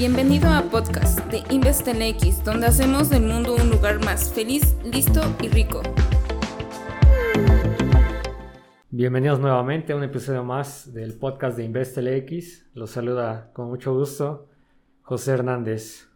Bienvenido 0.00 0.48
a 0.48 0.62
podcast 0.62 1.20
de 1.26 1.42
InvestLX, 1.54 2.42
donde 2.42 2.68
hacemos 2.68 3.10
del 3.10 3.24
mundo 3.24 3.54
un 3.54 3.68
lugar 3.68 4.02
más 4.02 4.32
feliz, 4.32 4.74
listo 4.82 5.20
y 5.42 5.48
rico. 5.48 5.82
Bienvenidos 8.88 9.40
nuevamente 9.40 9.92
a 9.92 9.96
un 9.96 10.02
episodio 10.02 10.42
más 10.42 10.94
del 10.94 11.18
podcast 11.18 11.58
de 11.58 11.64
InvestLX. 11.64 12.70
Los 12.72 12.92
saluda 12.92 13.50
con 13.52 13.68
mucho 13.68 13.92
gusto 13.92 14.48
José 15.02 15.32
Hernández, 15.32 16.08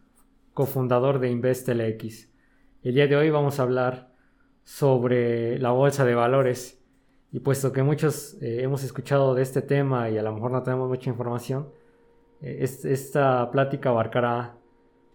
cofundador 0.55 1.19
de 1.19 1.29
InvestLX. 1.29 2.33
El 2.81 2.95
día 2.95 3.05
de 3.05 3.15
hoy 3.15 3.29
vamos 3.29 3.59
a 3.59 3.63
hablar 3.63 4.15
sobre 4.63 5.59
la 5.59 5.69
bolsa 5.69 6.05
de 6.05 6.15
valores 6.15 6.83
y 7.31 7.39
puesto 7.39 7.71
que 7.71 7.83
muchos 7.83 8.33
eh, 8.41 8.63
hemos 8.63 8.83
escuchado 8.83 9.35
de 9.35 9.43
este 9.43 9.61
tema 9.61 10.09
y 10.09 10.17
a 10.17 10.23
lo 10.23 10.33
mejor 10.33 10.49
no 10.49 10.63
tenemos 10.63 10.89
mucha 10.89 11.11
información, 11.11 11.69
esta 12.41 13.49
plática 13.51 13.89
abarcará 13.89 14.57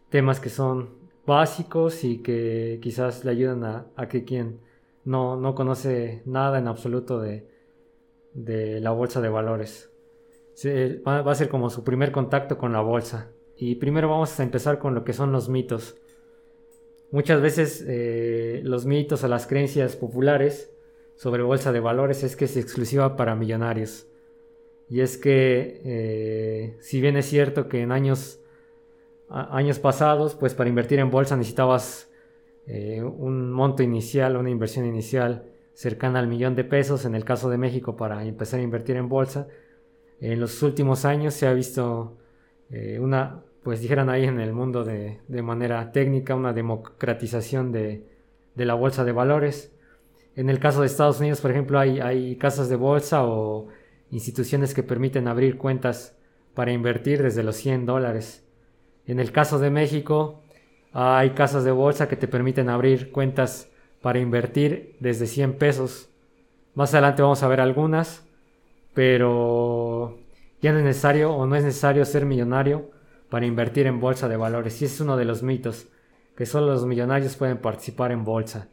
temas 0.09 0.41
que 0.41 0.49
son 0.49 1.01
básicos 1.27 2.05
y 2.05 2.19
que 2.19 2.79
quizás 2.83 3.25
le 3.25 3.31
ayudan 3.31 3.65
a, 3.65 4.09
que 4.09 4.25
quien 4.25 4.61
no, 5.05 5.37
no, 5.37 5.55
conoce 5.55 6.23
nada 6.25 6.59
en 6.59 6.67
absoluto 6.67 7.21
de, 7.21 7.47
de 8.35 8.81
la 8.81 8.91
bolsa 8.91 9.21
de 9.21 9.29
valores. 9.29 9.91
va, 11.07 11.31
a 11.31 11.35
ser 11.35 11.49
como 11.49 11.71
su 11.71 11.85
primer 11.85 12.13
contacto 12.13 12.59
con 12.59 12.73
la 12.73 12.81
bolsa. 12.81 13.31
Y 13.57 13.77
primero 13.77 14.09
vamos 14.09 14.39
a 14.41 14.43
empezar 14.43 14.79
con 14.79 14.95
lo 14.95 15.05
que 15.05 15.13
son 15.13 15.33
los 15.33 15.49
mitos. 15.49 15.97
Muchas 17.13 17.41
veces 17.41 17.85
eh, 17.87 18.61
los 18.65 18.87
mitos 18.87 19.23
o 19.25 19.29
las 19.29 19.47
creencias 19.47 19.97
populares 19.97 20.73
sobre 21.17 21.43
bolsa 21.43 21.73
de 21.73 21.81
valores 21.81 22.23
es 22.23 22.37
que 22.37 22.47
es 22.47 22.57
exclusiva 22.57 23.17
para 23.17 23.35
millonarios. 23.35 24.07
Y 24.91 25.03
es 25.03 25.17
que, 25.17 25.81
eh, 25.85 26.77
si 26.81 27.01
bien 27.01 27.17
es 27.17 27.27
cierto 27.27 27.69
que 27.69 27.81
en 27.81 27.93
años, 27.93 28.41
años 29.29 29.79
pasados, 29.79 30.35
pues 30.35 30.55
para 30.55 30.69
invertir 30.69 30.99
en 30.99 31.13
bolsa 31.13 31.37
necesitabas 31.37 32.11
eh, 32.67 33.01
un 33.01 33.53
monto 33.53 33.85
inicial, 33.85 34.37
una 34.37 34.51
inversión 34.51 34.85
inicial 34.85 35.45
cercana 35.75 36.19
al 36.19 36.27
millón 36.27 36.57
de 36.57 36.65
pesos, 36.65 37.05
en 37.05 37.15
el 37.15 37.25
caso 37.25 37.49
de 37.49 37.57
México, 37.57 37.97
para 37.97 38.25
empezar 38.25 38.59
a 38.59 38.65
invertir 38.65 38.97
en 38.97 39.09
bolsa. 39.09 39.47
En 40.21 40.41
los 40.41 40.61
últimos 40.65 41.05
años 41.05 41.35
se 41.35 41.47
ha 41.47 41.53
visto 41.53 42.19
eh, 42.69 42.99
una, 42.99 43.45
pues 43.63 43.81
dijeran 43.81 44.11
ahí 44.11 44.25
en 44.25 44.41
el 44.41 44.53
mundo 44.53 44.83
de, 44.83 45.21
manera 45.29 45.93
técnica, 45.93 46.35
una 46.35 46.53
democratización 46.53 47.71
de, 47.71 48.09
de, 48.57 48.65
la 48.65 48.75
bolsa 48.75 49.05
de 49.05 49.13
valores. 49.13 49.73
En 50.35 50.51
el 50.51 50.59
caso 50.59 50.81
de 50.81 50.87
Estados 50.87 51.21
Unidos, 51.21 51.41
por 51.41 51.53
ejemplo, 51.53 51.79
hay, 51.79 52.01
hay 52.01 52.35
casas 52.37 52.69
de 52.69 52.77
bolsa 52.77 53.25
o 53.25 53.69
instituciones 54.11 54.75
que 54.75 54.83
permiten 54.83 55.29
abrir 55.29 55.57
cuentas 55.57 56.17
para 56.55 56.73
invertir 56.73 57.23
desde 57.23 57.43
los 57.43 57.57
100 57.57 57.87
dólares. 57.87 58.45
En 59.07 59.21
el 59.21 59.33
caso 59.33 59.59
de 59.59 59.71
México, 59.71 60.43
hay 60.93 61.31
casas 61.31 61.65
de 61.65 61.71
bolsa 61.71 62.09
que 62.09 62.17
te 62.17 62.29
permiten 62.29 62.69
abrir 62.69 63.13
cuentas 63.13 63.71
para 64.03 64.19
invertir 64.19 64.97
desde 65.01 65.27
100 65.27 65.55
pesos. 65.55 66.09
Más 66.75 66.93
adelante 66.95 67.23
vamos 67.23 67.43
a 67.43 67.49
ver 67.49 67.61
algunas, 67.61 68.27
pero 68.95 70.19
ya 70.61 70.73
no 70.73 70.79
es 70.79 70.85
necesario 70.85 71.33
o 71.33 71.47
no 71.47 71.57
es 71.57 71.65
necesario 71.65 72.05
ser 72.05 72.27
millonario 72.27 72.91
para 73.29 73.47
invertir 73.47 73.87
en 73.87 74.01
bolsa 74.01 74.29
de 74.29 74.37
valores. 74.37 74.81
Y 74.83 74.87
es 74.87 75.01
uno 75.01 75.17
de 75.17 75.25
los 75.25 75.43
mitos, 75.43 75.89
que 76.37 76.47
solo 76.47 76.67
los 76.67 76.87
millonarios 76.87 77.37
pueden 77.37 77.59
participar 77.59 78.13
en 78.13 78.25
bolsa. 78.25 78.69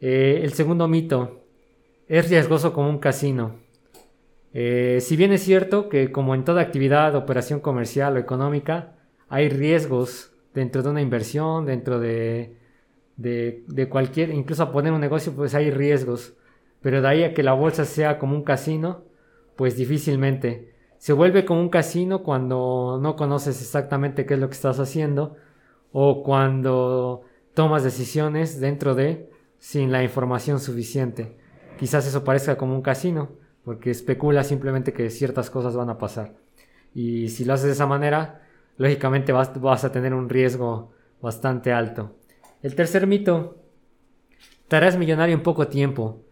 Eh, 0.00 0.40
el 0.42 0.52
segundo 0.52 0.88
mito, 0.88 1.44
es 2.08 2.28
riesgoso 2.28 2.72
como 2.72 2.88
un 2.90 2.98
casino. 2.98 3.63
Eh, 4.56 5.00
si 5.00 5.16
bien 5.16 5.32
es 5.32 5.42
cierto 5.42 5.88
que 5.88 6.12
como 6.12 6.34
en 6.34 6.44
toda 6.44 6.62
actividad, 6.62 7.16
operación 7.16 7.58
comercial 7.58 8.16
o 8.16 8.20
económica, 8.20 8.94
hay 9.28 9.48
riesgos 9.48 10.32
dentro 10.54 10.82
de 10.82 10.90
una 10.90 11.02
inversión, 11.02 11.66
dentro 11.66 11.98
de, 11.98 12.56
de, 13.16 13.88
cualquier, 13.90 14.30
incluso 14.30 14.62
a 14.62 14.72
poner 14.72 14.92
un 14.92 15.00
negocio, 15.00 15.34
pues 15.34 15.56
hay 15.56 15.72
riesgos. 15.72 16.34
Pero 16.80 17.02
de 17.02 17.08
ahí 17.08 17.22
a 17.24 17.34
que 17.34 17.42
la 17.42 17.52
bolsa 17.52 17.84
sea 17.84 18.18
como 18.18 18.36
un 18.36 18.44
casino, 18.44 19.02
pues 19.56 19.76
difícilmente. 19.76 20.72
Se 20.98 21.12
vuelve 21.12 21.44
como 21.44 21.60
un 21.60 21.68
casino 21.68 22.22
cuando 22.22 22.98
no 23.02 23.16
conoces 23.16 23.60
exactamente 23.60 24.24
qué 24.24 24.34
es 24.34 24.40
lo 24.40 24.48
que 24.48 24.54
estás 24.54 24.78
haciendo 24.78 25.36
o 25.92 26.22
cuando 26.22 27.22
tomas 27.54 27.82
decisiones 27.82 28.60
dentro 28.60 28.94
de 28.94 29.30
sin 29.58 29.90
la 29.90 30.04
información 30.04 30.60
suficiente. 30.60 31.36
Quizás 31.78 32.06
eso 32.06 32.22
parezca 32.22 32.56
como 32.56 32.74
un 32.74 32.82
casino, 32.82 33.30
porque 33.64 33.90
especula 33.90 34.44
simplemente 34.44 34.92
que 34.92 35.10
ciertas 35.10 35.50
cosas 35.50 35.74
van 35.74 35.90
a 35.90 35.98
pasar. 35.98 36.34
Y 36.94 37.28
si 37.30 37.44
lo 37.44 37.54
haces 37.54 37.66
de 37.66 37.72
esa 37.72 37.86
manera, 37.86 38.42
lógicamente 38.76 39.32
vas, 39.32 39.60
vas 39.60 39.84
a 39.84 39.92
tener 39.92 40.14
un 40.14 40.28
riesgo 40.28 40.92
bastante 41.20 41.72
alto. 41.72 42.16
El 42.62 42.74
tercer 42.74 43.06
mito, 43.06 43.58
te 44.68 44.76
harás 44.76 44.96
millonario 44.96 45.34
en 45.34 45.42
poco 45.42 45.68
tiempo. 45.68 46.22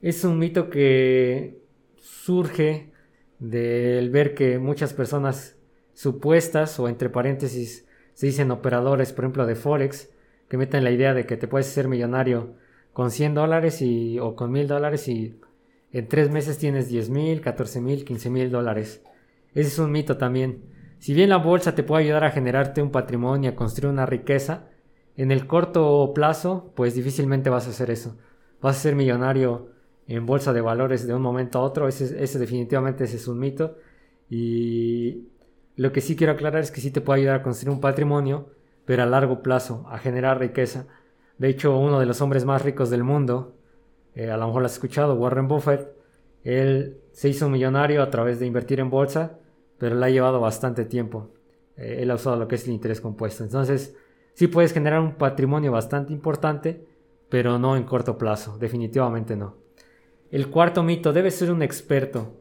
Es 0.00 0.24
un 0.24 0.38
mito 0.38 0.70
que 0.70 1.60
surge 1.96 2.90
del 3.38 4.10
ver 4.10 4.34
que 4.34 4.58
muchas 4.58 4.94
personas 4.94 5.56
supuestas 5.92 6.78
o 6.78 6.88
entre 6.88 7.10
paréntesis 7.10 7.86
se 8.14 8.26
dicen 8.26 8.50
operadores, 8.50 9.12
por 9.12 9.24
ejemplo, 9.24 9.46
de 9.46 9.56
Forex, 9.56 10.10
que 10.48 10.56
meten 10.56 10.84
la 10.84 10.90
idea 10.90 11.14
de 11.14 11.26
que 11.26 11.36
te 11.36 11.48
puedes 11.48 11.66
ser 11.66 11.88
millonario 11.88 12.54
con 12.92 13.10
100 13.10 13.34
dólares 13.34 13.84
o 14.20 14.36
con 14.36 14.52
1000 14.52 14.68
dólares 14.68 15.08
y 15.08 15.38
en 15.98 16.08
tres 16.08 16.30
meses 16.30 16.58
tienes 16.58 16.88
10 16.88 17.08
mil, 17.08 17.40
14 17.40 17.80
mil, 17.80 18.04
15 18.04 18.28
mil 18.28 18.50
dólares. 18.50 19.02
Ese 19.54 19.68
es 19.68 19.78
un 19.78 19.90
mito 19.90 20.18
también. 20.18 20.62
Si 20.98 21.14
bien 21.14 21.30
la 21.30 21.38
bolsa 21.38 21.74
te 21.74 21.82
puede 21.82 22.04
ayudar 22.04 22.24
a 22.24 22.30
generarte 22.30 22.82
un 22.82 22.90
patrimonio, 22.90 23.50
a 23.50 23.54
construir 23.54 23.90
una 23.90 24.04
riqueza, 24.04 24.68
en 25.16 25.30
el 25.30 25.46
corto 25.46 26.12
plazo, 26.14 26.70
pues 26.76 26.94
difícilmente 26.94 27.48
vas 27.48 27.66
a 27.66 27.70
hacer 27.70 27.90
eso. 27.90 28.18
Vas 28.60 28.76
a 28.76 28.80
ser 28.80 28.94
millonario 28.94 29.70
en 30.06 30.26
bolsa 30.26 30.52
de 30.52 30.60
valores 30.60 31.06
de 31.06 31.14
un 31.14 31.22
momento 31.22 31.60
a 31.60 31.62
otro. 31.62 31.88
Ese, 31.88 32.22
ese 32.22 32.38
definitivamente 32.38 33.04
ese 33.04 33.16
es 33.16 33.26
un 33.26 33.38
mito. 33.38 33.78
Y 34.28 35.28
lo 35.76 35.92
que 35.92 36.02
sí 36.02 36.14
quiero 36.14 36.34
aclarar 36.34 36.60
es 36.60 36.70
que 36.70 36.82
sí 36.82 36.90
te 36.90 37.00
puede 37.00 37.20
ayudar 37.20 37.36
a 37.36 37.42
construir 37.42 37.74
un 37.74 37.80
patrimonio, 37.80 38.50
pero 38.84 39.02
a 39.02 39.06
largo 39.06 39.42
plazo, 39.42 39.86
a 39.88 39.96
generar 39.96 40.38
riqueza. 40.38 40.86
De 41.38 41.48
hecho, 41.48 41.78
uno 41.78 41.98
de 41.98 42.04
los 42.06 42.20
hombres 42.20 42.44
más 42.44 42.62
ricos 42.62 42.90
del 42.90 43.02
mundo, 43.02 43.55
eh, 44.16 44.30
a 44.30 44.36
lo 44.38 44.46
mejor 44.46 44.62
lo 44.62 44.66
has 44.66 44.72
escuchado, 44.72 45.14
Warren 45.14 45.46
Buffett, 45.46 45.94
él 46.42 47.02
se 47.12 47.28
hizo 47.28 47.50
millonario 47.50 48.02
a 48.02 48.08
través 48.08 48.40
de 48.40 48.46
invertir 48.46 48.80
en 48.80 48.88
bolsa, 48.88 49.38
pero 49.76 49.94
le 49.94 50.06
ha 50.06 50.08
llevado 50.08 50.40
bastante 50.40 50.86
tiempo. 50.86 51.34
Eh, 51.76 51.98
él 52.00 52.10
ha 52.10 52.14
usado 52.14 52.36
lo 52.36 52.48
que 52.48 52.54
es 52.54 52.66
el 52.66 52.72
interés 52.72 53.02
compuesto. 53.02 53.44
Entonces, 53.44 53.94
sí 54.32 54.46
puedes 54.46 54.72
generar 54.72 55.00
un 55.00 55.16
patrimonio 55.16 55.70
bastante 55.70 56.14
importante, 56.14 56.86
pero 57.28 57.58
no 57.58 57.76
en 57.76 57.82
corto 57.84 58.16
plazo, 58.16 58.56
definitivamente 58.56 59.36
no. 59.36 59.56
El 60.30 60.48
cuarto 60.48 60.82
mito, 60.82 61.12
debe 61.12 61.30
ser 61.30 61.52
un 61.52 61.60
experto. 61.60 62.40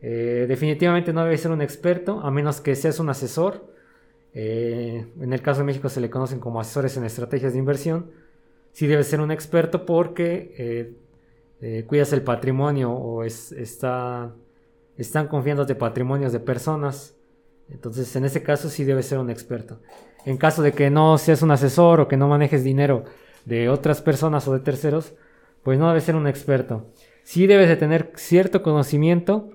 Eh, 0.00 0.46
definitivamente 0.48 1.12
no 1.12 1.22
debe 1.22 1.38
ser 1.38 1.52
un 1.52 1.62
experto, 1.62 2.20
a 2.22 2.30
menos 2.32 2.60
que 2.60 2.74
seas 2.74 2.98
un 2.98 3.08
asesor. 3.08 3.72
en 4.32 5.32
el 5.32 5.42
caso 5.42 5.60
de 5.60 5.66
México 5.66 5.88
se 5.88 6.00
le 6.00 6.10
conocen 6.10 6.40
como 6.40 6.60
asesores 6.60 6.96
en 6.96 7.04
estrategias 7.04 7.52
de 7.52 7.60
inversión. 7.60 8.10
Sí 8.72 8.88
debe 8.88 9.04
ser 9.04 9.20
un 9.20 9.30
experto 9.30 9.86
porque 9.86 11.03
eh, 11.60 11.84
cuidas 11.86 12.12
el 12.12 12.22
patrimonio 12.22 12.92
o 12.92 13.24
es, 13.24 13.52
está, 13.52 14.34
están 14.96 15.28
patrimonios 15.74 16.32
de 16.32 16.40
personas. 16.40 17.16
Entonces, 17.70 18.14
en 18.16 18.24
ese 18.24 18.42
caso 18.42 18.68
sí 18.68 18.84
debes 18.84 19.06
ser 19.06 19.18
un 19.18 19.30
experto. 19.30 19.80
En 20.24 20.36
caso 20.36 20.62
de 20.62 20.72
que 20.72 20.90
no 20.90 21.18
seas 21.18 21.42
un 21.42 21.50
asesor 21.50 22.00
o 22.00 22.08
que 22.08 22.16
no 22.16 22.28
manejes 22.28 22.64
dinero 22.64 23.04
de 23.44 23.68
otras 23.68 24.00
personas 24.00 24.46
o 24.48 24.52
de 24.52 24.60
terceros, 24.60 25.14
pues 25.62 25.78
no 25.78 25.88
debes 25.88 26.04
ser 26.04 26.16
un 26.16 26.26
experto. 26.26 26.86
Sí 27.22 27.46
debes 27.46 27.68
de 27.68 27.76
tener 27.76 28.12
cierto 28.16 28.62
conocimiento, 28.62 29.50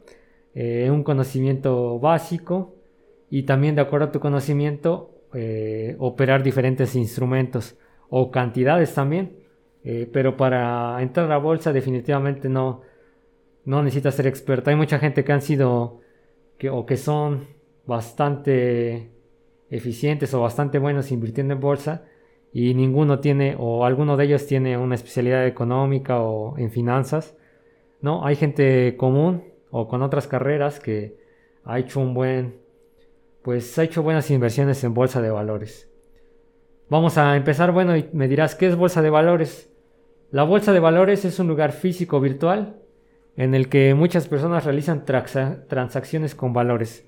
eh, 0.55 0.89
un 0.91 1.03
conocimiento 1.03 1.99
básico 1.99 2.75
y 3.29 3.43
también 3.43 3.75
de 3.75 3.81
acuerdo 3.81 4.07
a 4.07 4.11
tu 4.11 4.19
conocimiento 4.19 5.11
eh, 5.33 5.95
operar 5.99 6.41
diferentes 6.41 6.95
instrumentos 6.95 7.77
o 8.09 8.31
cantidades 8.31 8.93
también. 8.93 9.38
Eh, 9.83 10.09
pero 10.11 10.35
para 10.35 11.01
entrar 11.01 11.25
a 11.25 11.29
la 11.29 11.37
bolsa 11.37 11.71
definitivamente 11.71 12.49
no, 12.49 12.81
no 13.65 13.83
necesitas 13.83 14.15
ser 14.15 14.27
experto. 14.27 14.69
Hay 14.69 14.75
mucha 14.75 14.99
gente 14.99 15.23
que 15.23 15.31
han 15.31 15.41
sido 15.41 16.01
o 16.71 16.85
que 16.85 16.97
son 16.97 17.47
bastante 17.85 19.11
eficientes 19.69 20.33
o 20.33 20.41
bastante 20.41 20.79
buenos 20.79 21.11
invirtiendo 21.11 21.53
en 21.53 21.59
bolsa 21.61 22.05
y 22.51 22.73
ninguno 22.73 23.19
tiene 23.19 23.55
o 23.57 23.85
alguno 23.85 24.17
de 24.17 24.25
ellos 24.25 24.45
tiene 24.47 24.77
una 24.77 24.95
especialidad 24.95 25.45
económica 25.47 26.19
o 26.19 26.57
en 26.57 26.71
finanzas. 26.71 27.37
No, 28.01 28.25
hay 28.25 28.35
gente 28.35 28.97
común 28.97 29.43
o 29.71 29.87
con 29.87 30.01
otras 30.01 30.27
carreras 30.27 30.79
que 30.79 31.17
ha 31.63 31.79
hecho 31.79 31.99
un 31.99 32.13
buen 32.13 32.59
pues 33.41 33.77
ha 33.79 33.83
hecho 33.83 34.03
buenas 34.03 34.29
inversiones 34.31 34.83
en 34.83 34.93
bolsa 34.93 35.21
de 35.21 35.31
valores. 35.31 35.89
Vamos 36.89 37.17
a 37.17 37.35
empezar, 37.35 37.71
bueno, 37.71 37.95
y 37.95 38.09
me 38.13 38.27
dirás, 38.27 38.55
¿qué 38.55 38.67
es 38.67 38.75
bolsa 38.75 39.01
de 39.01 39.09
valores? 39.09 39.68
La 40.31 40.43
bolsa 40.43 40.73
de 40.73 40.79
valores 40.79 41.25
es 41.25 41.39
un 41.39 41.47
lugar 41.47 41.71
físico 41.71 42.19
virtual 42.19 42.75
en 43.35 43.55
el 43.55 43.67
que 43.67 43.95
muchas 43.95 44.27
personas 44.27 44.63
realizan 44.63 45.03
transacciones 45.03 46.35
con 46.35 46.53
valores. 46.53 47.07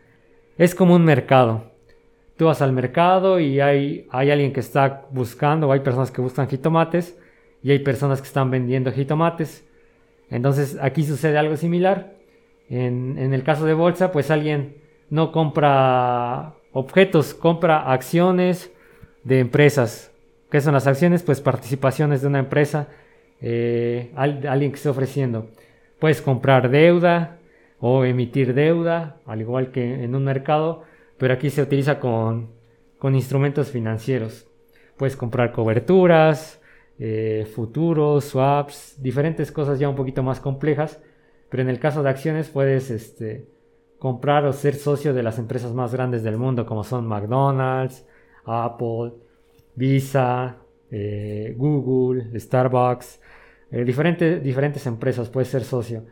Es 0.58 0.74
como 0.74 0.96
un 0.96 1.06
mercado. 1.06 1.72
tú 2.36 2.46
vas 2.46 2.64
al 2.64 2.72
mercado 2.72 3.40
y 3.40 3.60
hay, 3.60 4.08
hay 4.10 4.32
alguien 4.32 4.52
que 4.52 4.60
está 4.62 5.06
buscando, 5.12 5.68
o 5.68 5.72
hay 5.72 5.82
personas 5.82 6.10
que 6.10 6.22
buscan 6.22 6.48
jitomates 6.48 7.16
y 7.62 7.70
hay 7.70 7.80
personas 7.80 8.22
que 8.22 8.28
están 8.28 8.50
vendiendo 8.50 8.92
jitomates. 8.92 9.68
Entonces 10.32 10.80
aquí 10.82 11.04
sucede 11.04 11.38
algo 11.38 11.58
similar. 11.58 12.16
En, 12.70 13.20
en 13.20 13.36
el 13.36 13.44
caso 13.44 13.66
de 13.66 13.76
bolsa, 13.76 14.12
pues 14.12 14.32
alguien 14.32 14.78
no 15.12 15.32
compra 15.32 16.56
objetos, 16.72 17.36
compra 17.36 17.92
acciones 17.92 18.72
de 19.24 19.40
empresas. 19.40 20.12
¿Qué 20.50 20.60
son 20.60 20.74
las 20.74 20.88
acciones? 20.88 21.22
Pues 21.22 21.40
participaciones 21.40 22.22
de 22.22 22.28
una 22.28 22.40
empresa, 22.40 22.88
eh, 23.42 24.12
alguien 24.16 24.72
que 24.72 24.78
esté 24.78 24.90
ofreciendo. 24.90 25.50
Puedes 26.00 26.22
comprar 26.22 26.70
deuda 26.70 27.38
o 27.80 28.06
emitir 28.06 28.54
deuda, 28.54 29.18
al 29.26 29.42
igual 29.42 29.72
que 29.72 30.04
en 30.04 30.16
un 30.16 30.24
mercado, 30.24 30.84
pero 31.18 31.34
aquí 31.34 31.50
se 31.50 31.62
utiliza 31.62 32.00
con, 32.00 32.50
con 33.00 33.16
instrumentos 33.16 33.72
financieros. 33.72 34.48
Puedes 34.98 35.16
comprar 35.16 35.52
coberturas, 35.52 36.62
eh, 37.00 37.48
futuros, 37.56 38.26
swaps, 38.26 39.02
diferentes 39.02 39.52
cosas 39.52 39.80
ya 39.80 39.90
un 39.90 39.96
poquito 39.96 40.22
más 40.22 40.40
complejas, 40.40 41.02
pero 41.50 41.64
en 41.64 41.70
el 41.70 41.80
caso 41.80 42.04
de 42.04 42.10
acciones 42.10 42.50
puedes 42.50 42.92
este, 42.92 43.48
comprar 43.98 44.46
o 44.46 44.54
ser 44.54 44.76
socio 44.76 45.14
de 45.14 45.24
las 45.24 45.40
empresas 45.40 45.74
más 45.74 45.94
grandes 45.94 46.22
del 46.22 46.38
mundo, 46.38 46.66
como 46.66 46.84
son 46.84 47.08
McDonald's, 47.08 48.06
Apple, 48.46 49.14
Visa, 49.76 50.58
eh, 50.92 51.56
Google, 51.58 52.38
Starbucks, 52.38 53.22
eh, 53.72 53.86
diferentes, 53.86 54.86
empresas, 54.86 55.30
puedes 55.30 55.48
ser 55.48 55.64
socio. 55.64 56.04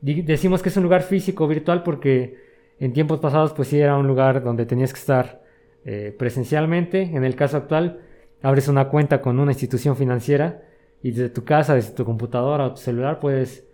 decimos 0.00 0.62
que 0.62 0.68
es 0.68 0.76
un 0.76 0.84
lugar 0.84 1.02
físico, 1.02 1.48
virtual, 1.48 1.82
porque 1.82 2.38
en 2.78 2.92
tiempos 2.92 3.18
pasados 3.18 3.52
pues 3.52 3.68
sí 3.68 3.80
era 3.80 3.96
un 3.96 4.06
lugar 4.06 4.42
donde 4.42 4.66
tenías 4.66 4.92
que 4.92 5.00
estar 5.00 5.42
eh, 5.84 6.14
presencialmente. 6.16 7.02
En 7.02 7.24
el 7.24 7.34
caso 7.34 7.56
actual, 7.56 8.00
abres 8.40 8.68
una 8.68 8.88
cuenta 8.88 9.20
con 9.20 9.40
una 9.40 9.52
institución 9.52 9.96
financiera 9.96 10.62
y 11.02 11.10
desde 11.10 11.30
tu 11.30 11.44
casa, 11.44 11.74
desde 11.74 11.92
tu 11.92 12.04
computadora 12.04 12.66
o 12.66 12.74
tu 12.74 12.80
celular 12.80 13.18
puedes 13.20 13.66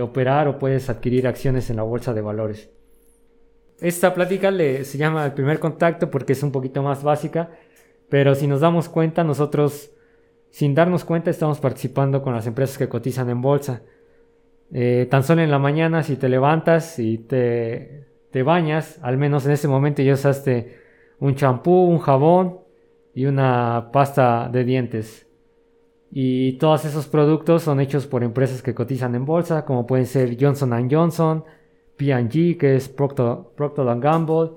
operar 0.00 0.48
o 0.48 0.58
puedes 0.58 0.88
adquirir 0.88 1.26
acciones 1.26 1.68
en 1.68 1.76
la 1.76 1.82
bolsa 1.82 2.14
de 2.14 2.22
valores. 2.22 2.70
Esta 3.80 4.14
plática 4.14 4.50
se 4.50 4.96
llama 4.96 5.26
el 5.26 5.34
primer 5.34 5.58
contacto 5.58 6.10
porque 6.10 6.32
es 6.32 6.42
un 6.42 6.52
poquito 6.52 6.82
más 6.82 7.02
básica, 7.02 7.50
pero 8.08 8.34
si 8.34 8.46
nos 8.46 8.60
damos 8.60 8.88
cuenta, 8.88 9.24
nosotros, 9.24 9.90
sin 10.50 10.74
darnos 10.74 11.04
cuenta, 11.04 11.30
estamos 11.30 11.60
participando 11.60 12.22
con 12.22 12.34
las 12.34 12.46
empresas 12.46 12.78
que 12.78 12.88
cotizan 12.88 13.30
en 13.30 13.40
bolsa. 13.40 13.82
Eh, 14.72 15.06
tan 15.10 15.22
solo 15.22 15.42
en 15.42 15.50
la 15.50 15.58
mañana, 15.58 16.02
si 16.02 16.16
te 16.16 16.28
levantas 16.28 16.98
y 16.98 17.18
te, 17.18 18.06
te 18.30 18.42
bañas, 18.42 18.98
al 19.02 19.16
menos 19.16 19.46
en 19.46 19.52
ese 19.52 19.68
momento 19.68 20.02
ya 20.02 20.14
usaste 20.14 20.78
un 21.20 21.34
champú, 21.34 21.86
un 21.86 21.98
jabón 21.98 22.60
y 23.14 23.26
una 23.26 23.90
pasta 23.92 24.48
de 24.52 24.64
dientes. 24.64 25.26
Y 26.10 26.58
todos 26.58 26.84
esos 26.84 27.06
productos 27.06 27.62
son 27.62 27.80
hechos 27.80 28.06
por 28.06 28.22
empresas 28.22 28.62
que 28.62 28.74
cotizan 28.74 29.14
en 29.14 29.24
bolsa, 29.24 29.64
como 29.64 29.86
pueden 29.86 30.06
ser 30.06 30.36
Johnson 30.40 30.88
Johnson, 30.90 31.44
P&G, 31.96 32.56
que 32.56 32.76
es 32.76 32.88
Procter, 32.88 33.38
Procter 33.56 33.84
Gamble, 33.98 34.50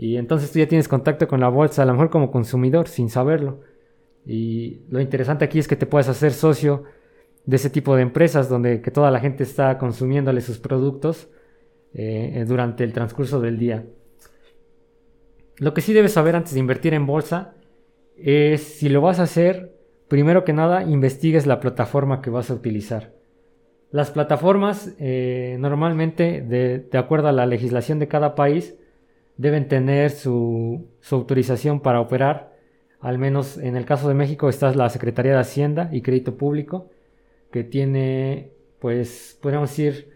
y 0.00 0.16
entonces 0.16 0.50
tú 0.50 0.58
ya 0.58 0.66
tienes 0.66 0.88
contacto 0.88 1.28
con 1.28 1.40
la 1.40 1.50
bolsa, 1.50 1.82
a 1.82 1.84
lo 1.84 1.92
mejor 1.92 2.08
como 2.08 2.30
consumidor, 2.30 2.88
sin 2.88 3.10
saberlo. 3.10 3.60
Y 4.24 4.80
lo 4.88 4.98
interesante 4.98 5.44
aquí 5.44 5.58
es 5.58 5.68
que 5.68 5.76
te 5.76 5.84
puedes 5.84 6.08
hacer 6.08 6.32
socio 6.32 6.84
de 7.44 7.56
ese 7.56 7.68
tipo 7.68 7.94
de 7.94 8.00
empresas 8.00 8.48
donde 8.48 8.80
que 8.80 8.90
toda 8.90 9.10
la 9.10 9.20
gente 9.20 9.42
está 9.42 9.76
consumiéndole 9.76 10.40
sus 10.40 10.58
productos 10.58 11.28
eh, 11.92 12.46
durante 12.48 12.82
el 12.82 12.94
transcurso 12.94 13.42
del 13.42 13.58
día. 13.58 13.84
Lo 15.58 15.74
que 15.74 15.82
sí 15.82 15.92
debes 15.92 16.14
saber 16.14 16.34
antes 16.34 16.54
de 16.54 16.60
invertir 16.60 16.94
en 16.94 17.04
bolsa 17.04 17.52
es 18.16 18.62
si 18.62 18.88
lo 18.88 19.02
vas 19.02 19.20
a 19.20 19.24
hacer, 19.24 19.76
primero 20.08 20.44
que 20.44 20.54
nada 20.54 20.82
investigues 20.82 21.46
la 21.46 21.60
plataforma 21.60 22.22
que 22.22 22.30
vas 22.30 22.50
a 22.50 22.54
utilizar. 22.54 23.12
Las 23.90 24.10
plataformas 24.10 24.94
eh, 24.98 25.58
normalmente, 25.60 26.40
de, 26.40 26.98
acuerdo 26.98 27.28
a 27.28 27.32
la 27.32 27.44
legislación 27.44 27.98
de 27.98 28.08
cada 28.08 28.34
país, 28.34 28.79
deben 29.40 29.68
tener 29.68 30.10
su, 30.10 30.86
autorización 31.10 31.80
para 31.80 32.00
operar. 32.02 32.52
Al 33.00 33.16
menos 33.16 33.56
en 33.56 33.74
el 33.74 33.86
caso 33.86 34.06
de 34.06 34.14
México 34.14 34.50
está 34.50 34.70
la 34.74 34.90
Secretaría 34.90 35.32
de 35.32 35.38
Hacienda 35.38 35.88
y 35.92 36.02
Crédito 36.02 36.36
Público, 36.36 36.90
que 37.50 37.64
tiene, 37.64 38.52
pues, 38.80 39.38
podríamos 39.40 39.70
decir, 39.70 40.10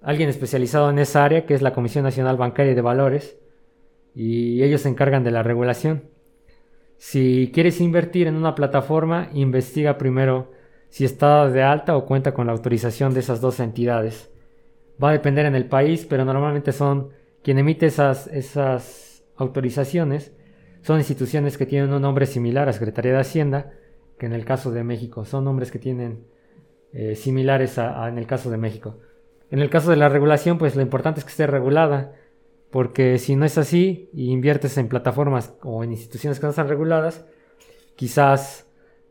alguien 0.00 0.28
especializado 0.28 0.90
en 0.90 1.00
esa 1.00 1.24
área, 1.24 1.44
que 1.44 1.54
es 1.54 1.62
la 1.62 1.72
Comisión 1.72 2.04
Nacional 2.04 2.36
Bancaria 2.36 2.72
de 2.72 2.80
Valores, 2.80 3.36
y 4.14 4.62
ellos 4.62 4.82
se 4.82 4.90
encargan 4.90 5.24
de 5.24 5.32
la 5.32 5.42
regulación. 5.42 6.04
Si 6.98 7.50
quieres 7.52 7.80
invertir 7.80 8.28
en 8.28 8.36
una 8.36 8.54
plataforma, 8.54 9.28
investiga 9.32 9.98
primero 9.98 10.52
si 10.88 11.04
está 11.04 11.48
de 11.48 11.64
alta 11.64 11.96
o 11.96 12.06
cuenta 12.06 12.32
con 12.32 12.46
la 12.46 12.52
autorización 12.52 13.12
de 13.12 13.20
esas 13.20 13.40
dos 13.40 13.58
entidades. 13.58 14.30
Va 15.02 15.08
a 15.08 15.12
depender 15.12 15.46
en 15.46 15.56
el 15.56 15.66
país, 15.66 16.06
pero 16.08 16.24
normalmente 16.24 16.70
son 16.70 17.10
quien 17.42 17.58
emite 17.58 17.86
esas, 17.86 19.24
autorizaciones. 19.36 20.32
Son 20.82 20.98
instituciones 20.98 21.56
que 21.56 21.66
tienen 21.66 21.92
un 21.92 22.02
nombre 22.02 22.26
similar 22.26 22.68
a 22.68 22.72
Secretaría 22.72 23.12
de 23.12 23.20
Hacienda, 23.20 23.72
que 24.18 24.26
en 24.26 24.32
el 24.32 24.44
caso 24.44 24.70
de 24.70 24.84
México. 24.84 25.24
Son 25.24 25.44
nombres 25.44 25.70
que 25.70 25.78
tienen 25.78 26.26
eh, 26.92 27.14
similares 27.16 27.78
a, 27.78 28.08
en 28.08 28.18
el 28.18 28.26
caso 28.26 28.50
de 28.50 28.58
México. 28.58 28.98
En 29.50 29.58
el 29.60 29.70
caso 29.70 29.90
de 29.90 29.96
la 29.96 30.08
regulación, 30.08 30.58
pues 30.58 30.76
lo 30.76 30.82
importante 30.82 31.20
es 31.20 31.24
que 31.24 31.30
esté 31.30 31.46
regulada, 31.46 32.12
porque 32.70 33.18
si 33.18 33.36
no 33.36 33.44
es 33.44 33.58
así 33.58 34.08
y 34.12 34.30
inviertes 34.30 34.78
en 34.78 34.88
plataformas 34.88 35.54
o 35.62 35.84
en 35.84 35.92
instituciones 35.92 36.40
que 36.40 36.46
no 36.46 36.50
están 36.50 36.68
reguladas, 36.68 37.24
quizás 37.96 38.66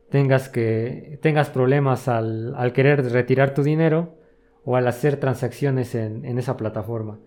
tengas, 0.10 0.50
que, 0.50 1.20
tengas 1.22 1.50
problemas 1.50 2.08
al, 2.08 2.72
querer 2.74 3.12
retirar 3.12 3.54
tu 3.54 3.64
dinero 3.64 4.18
o 4.66 4.76
al 4.76 4.88
hacer 4.88 5.18
transacciones 5.18 5.96
en, 5.96 6.38
esa 6.38 6.58
plataforma. 6.58 7.20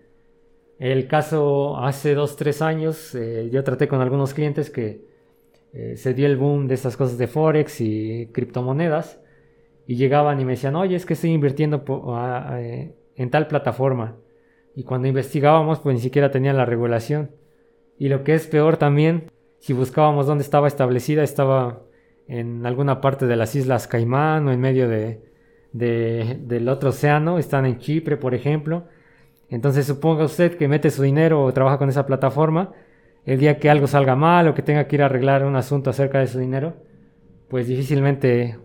El 0.79 1.07
caso 1.07 1.77
hace 1.77 2.15
2-3 2.17 2.61
años, 2.61 3.15
eh, 3.15 3.49
yo 3.51 3.63
traté 3.63 3.87
con 3.87 4.01
algunos 4.01 4.33
clientes 4.33 4.69
que 4.69 5.05
eh, 5.71 5.95
se 5.95 6.13
dio 6.13 6.25
el 6.27 6.37
boom 6.37 6.67
de 6.67 6.75
estas 6.75 6.97
cosas 6.97 7.17
de 7.17 7.27
Forex 7.27 7.79
y 7.81 8.29
criptomonedas 8.33 9.21
y 9.87 9.95
llegaban 9.95 10.39
y 10.39 10.45
me 10.45 10.53
decían, 10.53 10.75
oye, 10.75 10.95
es 10.95 11.05
que 11.05 11.13
estoy 11.13 11.31
invirtiendo 11.31 11.83
eh, 12.57 12.93
en 13.15 13.29
tal 13.29 13.47
plataforma. 13.47 14.17
Y 14.75 14.83
cuando 14.83 15.07
investigábamos, 15.07 15.79
pues 15.79 15.95
ni 15.95 16.01
siquiera 16.01 16.31
tenían 16.31 16.57
la 16.57 16.65
regulación. 16.65 17.31
Y 17.97 18.09
lo 18.09 18.23
que 18.23 18.33
es 18.33 18.47
peor 18.47 18.75
también, 18.75 19.31
si 19.59 19.71
buscábamos 19.71 20.27
dónde 20.27 20.43
estaba 20.43 20.67
establecida, 20.67 21.23
estaba 21.23 21.83
en 22.27 22.65
alguna 22.65 22.99
parte 22.99 23.27
de 23.27 23.35
las 23.37 23.55
Islas 23.55 23.87
Caimán 23.87 24.47
o 24.47 24.51
en 24.51 24.59
medio 24.59 24.89
de, 24.89 25.21
del 25.71 26.67
otro 26.67 26.89
océano, 26.89 27.37
están 27.37 27.65
en 27.65 27.79
Chipre, 27.79 28.17
por 28.17 28.33
ejemplo. 28.33 28.85
Entonces 29.55 29.85
suponga 29.85 30.25
usted 30.25 30.57
que 30.57 30.67
mete 30.67 30.91
su 30.91 31.01
dinero 31.01 31.41
o 31.41 31.53
trabaja 31.53 31.77
con 31.77 31.87
esa 31.87 32.05
plataforma, 32.05 32.73
el 33.25 33.39
día 33.39 33.57
que 33.57 33.69
algo 33.69 33.87
salga 33.87 34.13
mal 34.13 34.49
o 34.49 34.53
que 34.53 34.61
tenga 34.61 34.85
que 34.85 34.97
ir 34.97 35.01
a 35.01 35.05
arreglar 35.05 35.45
un 35.45 35.55
asunto 35.55 35.89
acerca 35.89 36.19
de 36.19 36.27
su 36.27 36.39
dinero, 36.39 36.73
pues 37.47 37.65
difícilmente 37.65 38.59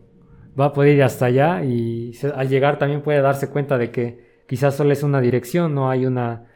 va 0.58 0.66
a 0.66 0.72
poder 0.72 0.96
ir 0.96 1.04
hasta 1.04 1.26
allá 1.26 1.62
y 1.62 2.12
al 2.34 2.48
llegar 2.48 2.76
también 2.76 3.02
puede 3.02 3.20
darse 3.20 3.50
cuenta 3.50 3.78
de 3.78 3.92
que 3.92 4.42
quizás 4.48 4.74
solo 4.74 4.90
es 4.90 5.04
una 5.04 5.20
dirección, 5.20 5.76
no 5.76 5.90
hay 5.90 6.06
una, 6.06 6.48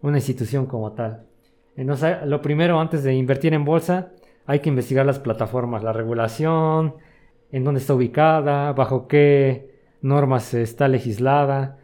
una 0.00 0.16
institución 0.16 0.64
como 0.64 0.92
tal. 0.92 1.26
Entonces, 1.76 2.16
lo 2.24 2.40
primero 2.40 2.80
antes 2.80 3.04
de 3.04 3.12
invertir 3.12 3.52
en 3.52 3.66
bolsa 3.66 4.12
hay 4.46 4.60
que 4.60 4.70
investigar 4.70 5.04
las 5.04 5.18
plataformas, 5.18 5.82
la 5.82 5.92
regulación, 5.92 6.94
en 7.50 7.62
dónde 7.62 7.80
está 7.80 7.92
ubicada, 7.92 8.72
bajo 8.72 9.06
qué 9.06 9.70
normas 10.00 10.54
está 10.54 10.88
legislada, 10.88 11.76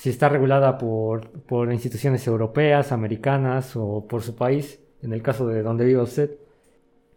si 0.00 0.08
está 0.08 0.30
regulada 0.30 0.78
por, 0.78 1.28
por 1.42 1.70
instituciones 1.70 2.26
europeas, 2.26 2.90
americanas 2.90 3.76
o 3.76 4.06
por 4.08 4.22
su 4.22 4.34
país, 4.34 4.80
en 5.02 5.12
el 5.12 5.20
caso 5.20 5.46
de 5.46 5.62
donde 5.62 5.84
vive 5.84 6.00
usted. 6.00 6.30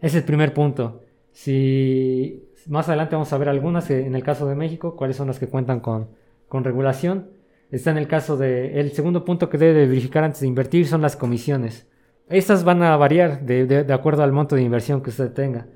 Ese 0.01 0.07
es 0.07 0.15
el 0.15 0.23
primer 0.25 0.53
punto. 0.53 0.99
Si 1.31 2.43
más 2.67 2.89
adelante 2.89 3.15
vamos 3.15 3.31
a 3.31 3.37
ver 3.37 3.47
algunas, 3.47 3.89
en 3.89 4.13
el 4.15 4.21
caso 4.21 4.47
de 4.47 4.55
México, 4.55 4.97
cuáles 4.97 5.15
son 5.15 5.27
las 5.27 5.39
que 5.39 5.47
cuentan 5.47 5.79
con, 5.79 6.09
con 6.49 6.65
regulación. 6.65 7.29
Está 7.71 7.91
en 7.91 7.99
el 7.99 8.09
caso 8.09 8.35
de... 8.35 8.77
El 8.77 8.91
segundo 8.91 9.23
punto 9.23 9.49
que 9.49 9.57
debe 9.57 9.87
verificar 9.87 10.25
antes 10.25 10.41
de 10.41 10.47
invertir 10.47 10.85
son 10.85 11.01
las 11.01 11.15
comisiones. 11.15 11.87
Estas 12.27 12.65
van 12.65 12.83
a 12.83 12.97
variar 12.97 13.45
de, 13.45 13.93
acuerdo 13.93 14.23
al 14.23 14.33
monto 14.33 14.57
de 14.57 14.61
inversión 14.61 15.01
que 15.01 15.11
usted 15.11 15.31
tenga. 15.31 15.67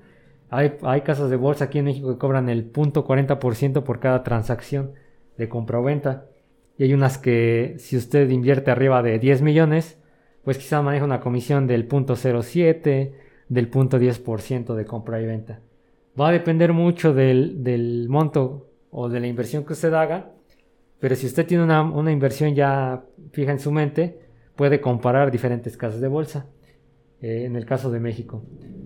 Hay, 0.50 0.76
hay, 0.82 1.02
casas 1.02 1.30
de 1.30 1.38
bolsa 1.38 1.64
aquí 1.66 1.80
en 1.80 1.86
México 1.86 2.10
que 2.10 2.18
cobran 2.18 2.50
el 2.50 2.66
punto 2.66 3.08
40% 3.08 3.84
por 3.84 4.02
cada 4.02 4.24
transacción 4.24 4.92
de 5.38 5.48
compra 5.48 5.80
o 5.80 5.84
venta. 5.84 6.26
Y 6.78 6.84
hay 6.84 6.94
unas 6.94 7.18
que 7.18 7.76
si 7.80 7.98
usted 7.98 8.30
invierte 8.30 8.72
arriba 8.72 9.02
de 9.02 9.20
10 9.20 9.42
millones, 9.42 9.98
pues 10.44 10.58
quizás 10.58 10.84
maneja 10.84 11.06
una 11.06 11.20
comisión 11.20 11.68
del 11.68 11.86
punto 11.88 12.16
07, 12.16 13.14
del 13.50 13.68
punto 13.70 14.00
10% 14.00 14.76
de 14.76 14.86
compra 14.86 15.22
y 15.22 15.26
venta. 15.26 15.60
Va 16.20 16.30
a 16.30 16.32
depender 16.32 16.74
mucho 16.74 17.14
del, 17.14 17.64
del, 17.64 18.08
monto 18.10 18.70
o 18.92 19.10
de 19.10 19.20
la 19.20 19.28
inversión 19.28 19.66
que 19.66 19.74
usted 19.74 19.94
haga. 19.94 20.32
Pero 21.00 21.16
si 21.16 21.28
usted 21.28 21.46
tiene 21.46 21.64
una, 21.64 21.82
una 21.82 22.12
inversión 22.12 22.56
ya 22.56 23.04
fija 23.32 23.52
en 23.52 23.60
su 23.60 23.72
mente, 23.72 24.20
puede 24.56 24.82
comparar 24.82 25.32
diferentes 25.32 25.78
casas 25.78 26.02
de 26.02 26.08
bolsa. 26.08 26.48
eh, 27.22 27.46
en 27.46 27.56
el 27.56 27.66
caso 27.66 27.92
de 27.92 28.00
México. 28.00 28.44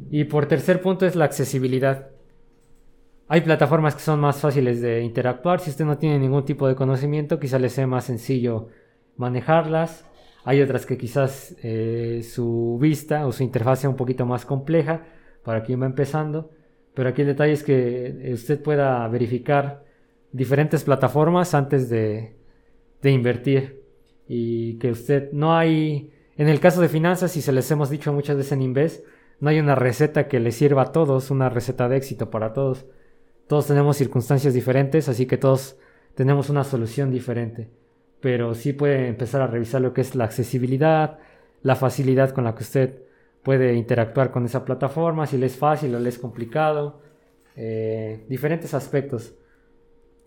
Y 0.10 0.26
por 0.26 0.46
tercer 0.46 0.82
punto 0.82 1.06
es 1.06 1.16
la 1.16 1.26
accesibilidad. 1.26 2.10
Hay 3.34 3.40
plataformas 3.40 3.96
que 3.96 4.02
son 4.02 4.20
más 4.20 4.42
fáciles 4.42 4.82
de 4.82 5.04
interactuar. 5.04 5.62
Si 5.62 5.70
usted 5.70 5.86
no 5.86 5.98
tiene 5.98 6.20
ningún 6.20 6.44
tipo 6.44 6.68
de 6.68 6.76
conocimiento, 6.76 7.40
quizá 7.40 7.60
le 7.60 7.70
sea 7.70 7.88
más 7.88 8.04
sencillo 8.04 8.68
manejarlas. 9.16 10.06
Hay 10.44 10.62
otras 10.62 10.86
que 10.86 10.98
quizás 10.98 11.56
eh, 11.64 12.24
su 12.30 12.78
vista 12.82 13.26
o 13.26 13.32
su 13.32 13.44
interfaz 13.44 13.80
sea 13.80 13.90
un 13.90 13.96
poquito 13.96 14.26
más 14.26 14.46
compleja 14.46 15.06
para 15.46 15.64
quien 15.64 15.82
va 15.82 15.86
empezando. 15.86 16.52
Pero 16.94 17.08
aquí 17.08 17.22
el 17.22 17.30
detalle 17.30 17.54
es 17.54 17.64
que 17.64 18.32
usted 18.34 18.62
pueda 18.62 19.08
verificar 19.08 19.86
diferentes 20.34 20.84
plataformas 20.84 21.54
antes 21.54 21.88
de, 21.88 22.36
de 23.02 23.12
invertir. 23.12 23.82
Y 24.28 24.78
que 24.78 24.92
usted 24.92 25.32
no 25.32 25.56
hay, 25.56 26.12
en 26.36 26.50
el 26.50 26.60
caso 26.60 26.82
de 26.82 26.90
finanzas, 26.90 27.38
y 27.38 27.42
se 27.42 27.54
les 27.54 27.72
hemos 27.72 27.90
dicho 27.90 28.12
muchas 28.12 28.36
veces 28.36 28.52
en 28.52 28.62
Invest, 28.62 29.06
no 29.40 29.50
hay 29.50 29.62
una 29.62 29.76
receta 29.76 30.28
que 30.28 30.42
le 30.42 30.52
sirva 30.52 30.82
a 30.82 30.92
todos, 30.92 31.32
una 31.32 31.48
receta 31.48 31.88
de 31.88 31.96
éxito 31.96 32.30
para 32.30 32.52
todos. 32.52 32.88
Todos 33.52 33.68
tenemos 33.68 33.98
circunstancias 33.98 34.54
diferentes, 34.54 35.10
así 35.10 35.26
que 35.26 35.36
todos 35.36 35.76
tenemos 36.16 36.50
una 36.50 36.64
solución 36.64 37.12
diferente. 37.12 37.68
Pero 38.22 38.56
sí 38.56 38.72
puede 38.72 39.10
empezar 39.10 39.42
a 39.42 39.48
revisar 39.48 39.82
lo 39.82 39.92
que 39.92 40.00
es 40.00 40.16
la 40.16 40.24
accesibilidad, 40.24 41.20
la 41.62 41.76
facilidad 41.76 42.30
con 42.30 42.46
la 42.46 42.56
que 42.56 42.64
usted 42.64 43.04
puede 43.44 43.74
interactuar 43.74 44.32
con 44.32 44.46
esa 44.46 44.64
plataforma, 44.64 45.28
si 45.28 45.38
le 45.38 45.48
es 45.48 45.58
fácil 45.58 45.94
o 45.94 46.00
le 46.00 46.08
es 46.08 46.18
complicado, 46.18 47.02
eh, 47.58 48.24
diferentes 48.30 48.74
aspectos. 48.74 49.34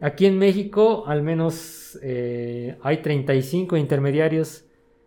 Aquí 0.01 0.27
en 0.27 0.37
México 0.37 1.05
al 1.07 1.23
menos 1.23 1.99
eh, 2.03 2.77
hay 2.83 2.99
35 2.99 3.79
intermediarios 3.79 4.67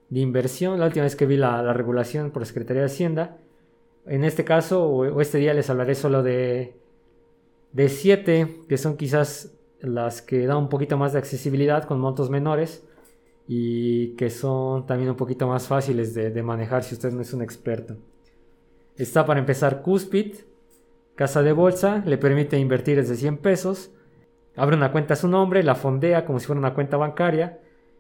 de 0.09 0.21
inversión. 0.21 0.79
La 0.79 0.88
última 0.88 1.03
vez 1.03 1.15
que 1.15 1.27
vi 1.27 1.38
la, 1.38 1.71
regulación 1.71 2.31
por 2.31 2.43
Secretaría 2.47 2.81
de 2.81 2.88
Hacienda. 2.88 3.38
En 4.07 4.24
este 4.24 4.43
caso 4.43 4.89
o, 4.89 5.21
este 5.21 5.38
día 5.38 5.53
les 5.53 5.69
hablaré 5.69 5.93
solo 5.93 6.24
de, 6.24 6.77
de 7.71 7.89
7 7.89 8.62
que 8.67 8.77
son 8.77 8.97
quizás 8.97 9.53
las 9.81 10.21
que 10.21 10.45
dan 10.47 10.57
un 10.57 10.69
poquito 10.69 10.97
más 10.97 11.13
de 11.13 11.19
accesibilidad 11.19 11.83
con 11.83 12.00
montos 12.00 12.29
menores 12.29 12.83
y 13.47 14.09
que 14.15 14.29
son 14.29 14.86
también 14.86 15.09
un 15.09 15.15
poquito 15.15 15.47
más 15.47 15.67
fáciles 15.67 16.13
de, 16.13 16.43
manejar 16.43 16.83
si 16.83 16.95
usted 16.95 17.12
no 17.12 17.21
es 17.21 17.33
un 17.33 17.41
experto. 17.41 17.95
Está 18.97 19.25
para 19.25 19.39
empezar 19.39 19.81
Cuspid, 19.81 20.36
casa 21.15 21.41
de 21.41 21.53
bolsa, 21.53 22.03
le 22.05 22.17
permite 22.17 22.59
invertir 22.59 22.97
desde 22.97 23.15
100 23.15 23.38
pesos, 23.38 23.91
abre 24.55 24.75
una 24.75 24.91
cuenta 24.91 25.13
a 25.13 25.17
su 25.17 25.27
nombre, 25.27 25.63
la 25.63 25.75
fondea 25.75 26.25
como 26.25 26.39
si 26.39 26.47
fuera 26.47 26.59
una 26.59 26.74
cuenta 26.74 26.97
bancaria 26.97 27.59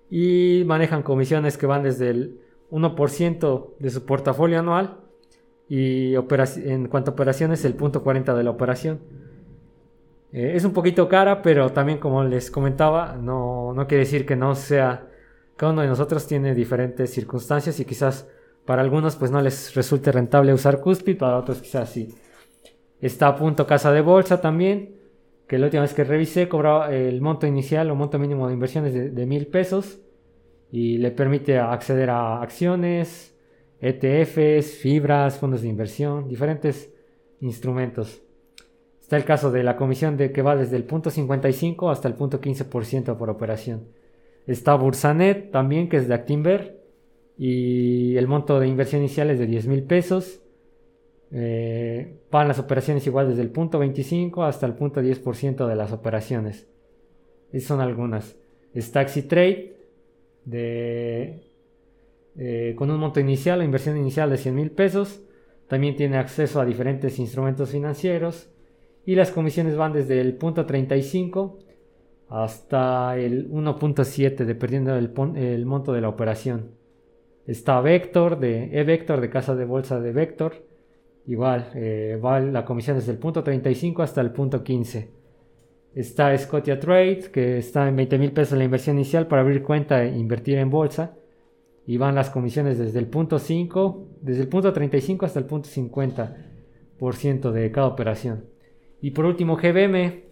y 0.09 0.63
manejan 0.65 1.03
comisiones 1.03 1.57
que 1.57 1.65
van 1.65 1.83
desde 1.83 2.09
el 2.09 2.41
1% 2.71 3.77
de 3.79 3.89
su 3.89 4.05
portafolio 4.05 4.59
anual 4.59 4.97
y 5.69 6.15
en 6.15 6.87
cuanto 6.87 7.11
a 7.11 7.13
operaciones 7.13 7.63
el 7.63 7.73
punto 7.73 8.03
40 8.03 8.35
de 8.35 8.43
la 8.43 8.49
operación. 8.49 8.99
Eh, 10.31 10.53
es 10.55 10.65
un 10.65 10.73
poquito 10.73 11.07
cara, 11.07 11.41
pero 11.41 11.71
también 11.71 11.99
como 11.99 12.23
les 12.23 12.51
comentaba, 12.51 13.15
no, 13.15 13.73
no 13.73 13.87
quiere 13.87 14.03
decir 14.03 14.25
que 14.25 14.35
no 14.35 14.55
sea 14.55 15.07
cada 15.57 15.71
uno 15.73 15.81
de 15.81 15.87
nosotros 15.87 16.27
tiene 16.27 16.53
diferentes 16.53 17.11
circunstancias 17.11 17.79
y 17.79 17.85
quizás 17.85 18.29
para 18.63 18.83
algunos 18.83 19.15
pues 19.15 19.31
no 19.31 19.41
les 19.41 19.73
resulte 19.73 20.11
rentable 20.11 20.53
usar 20.53 20.79
Cuspid, 20.79 21.17
para 21.17 21.37
otros 21.37 21.59
quizás 21.59 21.89
sí. 21.89 22.13
Está 23.01 23.27
a 23.27 23.35
punto 23.35 23.65
casa 23.65 23.91
de 23.91 24.01
bolsa 24.01 24.39
también, 24.39 24.95
que 25.47 25.57
la 25.57 25.65
última 25.65 25.81
vez 25.81 25.93
que 25.93 26.03
revisé 26.03 26.47
cobraba 26.47 26.93
el 26.93 27.21
monto 27.21 27.47
inicial 27.47 27.89
o 27.89 27.95
monto 27.95 28.19
mínimo 28.19 28.47
de 28.47 28.53
inversiones 28.53 29.15
de 29.15 29.25
mil 29.25 29.47
pesos 29.47 29.99
y 30.71 30.97
le 30.99 31.11
permite 31.11 31.57
acceder 31.57 32.11
a 32.11 32.41
acciones, 32.41 33.35
ETFs, 33.79 34.75
fibras, 34.77 35.39
fondos 35.39 35.61
de 35.61 35.69
inversión, 35.69 36.27
diferentes 36.27 36.93
instrumentos. 37.39 38.21
Está 39.07 39.15
el 39.15 39.23
caso 39.23 39.51
de 39.51 39.63
la 39.63 39.77
comisión 39.77 40.17
de 40.17 40.33
que 40.33 40.41
va 40.41 40.57
desde 40.57 40.75
el 40.75 40.83
punto 40.83 41.09
55 41.09 41.89
hasta 41.89 42.09
el 42.09 42.15
punto 42.15 42.41
15% 42.41 43.15
por 43.15 43.29
operación. 43.29 43.87
Está 44.45 44.75
Bursanet 44.75 45.49
también, 45.49 45.87
que 45.87 45.95
es 45.95 46.09
de 46.09 46.13
Actinver. 46.13 46.83
Y 47.37 48.17
el 48.17 48.27
monto 48.27 48.59
de 48.59 48.67
inversión 48.67 48.99
inicial 48.99 49.29
es 49.29 49.39
de 49.39 49.45
10 49.47 49.67
mil 49.67 49.83
pesos. 49.83 50.41
Eh, 51.31 52.19
van 52.29 52.49
las 52.49 52.59
operaciones 52.59 53.07
igual 53.07 53.29
desde 53.29 53.43
el 53.43 53.49
punto 53.49 53.79
25 53.79 54.43
hasta 54.43 54.65
el 54.65 54.73
punto 54.73 55.01
10% 55.01 55.67
de 55.67 55.75
las 55.77 55.93
operaciones. 55.93 56.67
Esas 57.53 57.69
son 57.69 57.79
algunas. 57.79 58.35
Está 58.73 59.05
Trade 59.05 59.77
de, 60.43 61.47
eh, 62.35 62.75
con 62.77 62.91
un 62.91 62.99
monto 62.99 63.21
inicial 63.21 63.61
o 63.61 63.63
inversión 63.63 63.95
inicial 63.95 64.29
de 64.29 64.37
100 64.37 64.53
mil 64.53 64.71
pesos. 64.71 65.21
También 65.69 65.95
tiene 65.95 66.17
acceso 66.17 66.59
a 66.59 66.65
diferentes 66.65 67.19
instrumentos 67.19 67.69
financieros. 67.69 68.49
Y 69.07 69.15
las 69.15 69.31
comisiones 69.31 69.77
van 69.77 69.93
desde 69.93 70.19
el 70.19 70.35
punto 70.35 70.65
35 70.65 71.59
hasta 72.27 73.17
el 73.17 73.49
1.7 73.49 74.43
dependiendo 74.43 74.93
del 74.93 75.13
el 75.37 75.65
monto 75.65 75.93
de 75.93 76.01
la 76.01 76.09
operación. 76.09 76.71
Está 77.45 77.79
Vector 77.79 78.37
de 78.37 78.65
E-Vector 78.77 79.21
de 79.21 79.29
casa 79.29 79.55
de 79.55 79.63
bolsa 79.63 80.01
de 80.01 80.11
Vector. 80.11 80.55
Igual, 81.25 81.71
eh, 81.73 82.19
va 82.21 82.41
la 82.41 82.65
comisión 82.65 82.97
desde 82.97 83.13
el 83.13 83.17
punto 83.17 83.45
35 83.45 84.03
hasta 84.03 84.19
el 84.19 84.31
punto 84.31 84.61
15. 84.61 85.09
Está 85.95 86.37
Scotia 86.37 86.77
Trade, 86.77 87.31
que 87.31 87.59
está 87.59 87.87
en 87.87 87.95
20 87.95 88.17
mil 88.17 88.33
pesos 88.33 88.57
la 88.57 88.65
inversión 88.65 88.97
inicial 88.97 89.25
para 89.27 89.41
abrir 89.41 89.63
cuenta 89.63 90.03
e 90.03 90.17
invertir 90.17 90.57
en 90.57 90.69
bolsa. 90.69 91.15
Y 91.85 91.95
van 91.95 92.13
las 92.13 92.29
comisiones 92.29 92.77
desde 92.77 92.99
el 92.99 93.07
punto 93.07 93.39
5, 93.39 94.07
desde 94.19 94.41
el 94.41 94.49
punto 94.49 94.73
35 94.73 95.25
hasta 95.25 95.39
el 95.39 95.45
punto 95.45 95.69
50% 95.69 97.51
de 97.51 97.71
cada 97.71 97.87
operación. 97.87 98.56
Y 99.01 99.11
por 99.11 99.25
último, 99.25 99.57
GBM, 99.57 100.23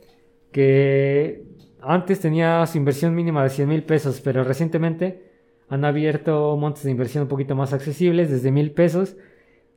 que 0.51 1.43
antes 1.81 2.19
tenía 2.19 2.65
su 2.65 2.77
inversión 2.77 3.13
mínima 3.13 3.43
de 3.43 3.49
100 3.49 3.69
mil 3.69 3.83
pesos, 3.83 4.21
pero 4.21 4.43
recientemente 4.43 5.23
han 5.67 5.85
abierto 5.85 6.55
montos 6.57 6.83
de 6.83 6.91
inversión 6.91 7.23
un 7.23 7.27
poquito 7.27 7.55
más 7.55 7.73
accesibles, 7.73 8.29
desde 8.29 8.51
mil 8.51 8.71
pesos. 8.71 9.17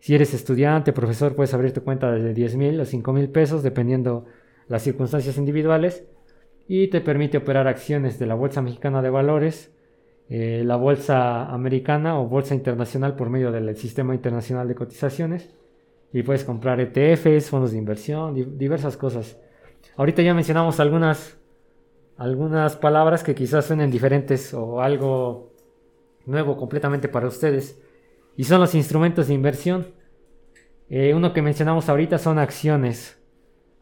Si 0.00 0.14
eres 0.14 0.34
estudiante, 0.34 0.92
profesor, 0.92 1.34
puedes 1.34 1.54
abrir 1.54 1.72
tu 1.72 1.82
cuenta 1.82 2.10
desde 2.12 2.34
10 2.34 2.56
mil 2.56 2.80
o 2.80 2.84
5 2.84 3.12
mil 3.12 3.28
pesos, 3.30 3.62
dependiendo 3.62 4.26
las 4.68 4.82
circunstancias 4.82 5.36
individuales. 5.38 6.04
Y 6.66 6.88
te 6.88 7.00
permite 7.00 7.38
operar 7.38 7.66
acciones 7.66 8.18
de 8.18 8.26
la 8.26 8.34
Bolsa 8.34 8.60
Mexicana 8.60 9.00
de 9.00 9.10
Valores, 9.10 9.72
eh, 10.28 10.62
la 10.64 10.76
Bolsa 10.76 11.46
Americana 11.46 12.20
o 12.20 12.28
Bolsa 12.28 12.54
Internacional 12.54 13.16
por 13.16 13.30
medio 13.30 13.50
del 13.50 13.74
Sistema 13.76 14.14
Internacional 14.14 14.68
de 14.68 14.74
Cotizaciones. 14.74 15.54
Y 16.12 16.22
puedes 16.22 16.44
comprar 16.44 16.80
ETFs, 16.80 17.50
fondos 17.50 17.72
de 17.72 17.78
inversión, 17.78 18.58
diversas 18.58 18.96
cosas. 18.96 19.38
Ahorita 19.96 20.22
ya 20.22 20.34
mencionamos 20.34 20.80
algunas 20.80 21.38
algunas 22.18 22.76
palabras 22.76 23.22
que 23.22 23.34
quizás 23.34 23.66
suenen 23.66 23.92
diferentes 23.92 24.52
o 24.52 24.82
algo 24.82 25.54
nuevo 26.26 26.56
completamente 26.56 27.08
para 27.08 27.28
ustedes. 27.28 27.80
Y 28.36 28.44
son 28.44 28.60
los 28.60 28.74
instrumentos 28.74 29.28
de 29.28 29.34
inversión. 29.34 29.94
Eh, 30.90 31.14
uno 31.14 31.32
que 31.32 31.42
mencionamos 31.42 31.88
ahorita 31.88 32.18
son 32.18 32.38
acciones. 32.38 33.22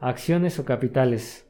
Acciones 0.01 0.59
o 0.59 0.67
capitales. 0.67 1.47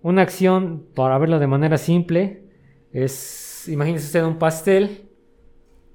Una 0.00 0.22
acción, 0.22 0.86
para 0.94 1.18
verlo 1.18 1.38
de 1.38 1.46
manera 1.46 1.76
simple, 1.76 2.44
es, 2.92 3.68
imagínese 3.68 4.06
usted 4.06 4.24
un 4.24 4.38
pastel 4.38 5.10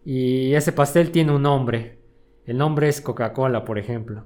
y 0.05 0.53
ese 0.53 0.71
pastel 0.71 1.11
tiene 1.11 1.31
un 1.31 1.41
nombre. 1.41 1.99
El 2.50 2.58
nombre 2.58 2.89
es 2.89 3.00
Coca-Cola, 3.00 3.63
por 3.63 3.77
ejemplo. 3.77 4.25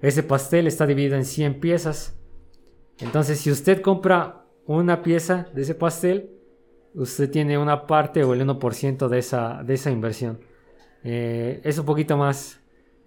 Ese 0.00 0.22
pastel 0.22 0.66
está 0.66 0.86
dividido 0.86 1.16
en 1.16 1.26
100 1.26 1.60
piezas. 1.60 2.18
Entonces, 2.98 3.40
si 3.40 3.50
usted 3.50 3.82
compra 3.82 4.46
una 4.64 5.02
pieza 5.02 5.48
de 5.52 5.60
ese 5.60 5.74
pastel, 5.74 6.30
usted 6.94 7.30
tiene 7.30 7.58
una 7.58 7.86
parte 7.86 8.24
o 8.24 8.32
el 8.32 8.40
1% 8.40 9.08
de 9.08 9.18
esa, 9.18 9.62
de 9.64 9.74
esa 9.74 9.90
inversión. 9.90 10.40
Eh, 11.04 11.60
es 11.62 11.78
un 11.78 11.84
poquito 11.84 12.16
más 12.16 12.58